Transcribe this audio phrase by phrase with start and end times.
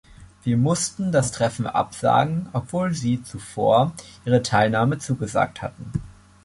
[0.43, 3.93] Wir mussten das Treffen absagen, obwohl Sie zuvor
[4.25, 5.91] Ihre Teilnahme zugesagt hatten.